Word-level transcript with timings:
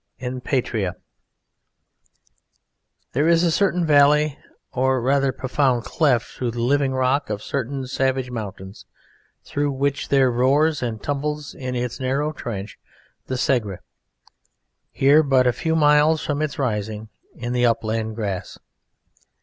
IN 0.17 0.41
PATRIA 0.41 0.95
There 3.13 3.27
is 3.27 3.43
a 3.43 3.51
certain 3.51 3.85
valley, 3.85 4.35
or 4.71 4.99
rather 4.99 5.31
profound 5.31 5.83
cleft, 5.83 6.25
through 6.25 6.49
the 6.49 6.61
living 6.63 6.91
rock 6.91 7.29
of 7.29 7.43
certain 7.43 7.85
savage 7.85 8.31
mountains 8.31 8.87
through 9.43 9.69
which 9.73 10.09
there 10.09 10.31
roars 10.31 10.81
and 10.81 11.03
tumbles 11.03 11.53
in 11.53 11.75
its 11.75 11.99
narrow 11.99 12.31
trench 12.33 12.79
the 13.27 13.35
Segre, 13.37 13.77
here 14.89 15.21
but 15.21 15.45
a 15.45 15.53
few 15.53 15.75
miles 15.75 16.25
from 16.25 16.41
its 16.41 16.57
rising 16.57 17.09
in 17.35 17.53
the 17.53 17.67
upland 17.67 18.15
grass. 18.15 18.57